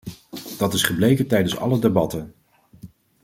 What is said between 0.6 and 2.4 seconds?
is gebleken tijdens alle debatten.